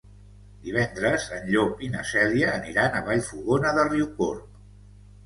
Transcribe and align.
Divendres 0.67 1.27
en 1.35 1.43
Llop 1.49 1.83
i 1.87 1.89
na 1.95 2.05
Cèlia 2.11 2.47
aniran 2.61 2.97
a 2.97 3.03
Vallfogona 3.11 3.75
de 3.77 3.85
Riucorb. 3.91 4.57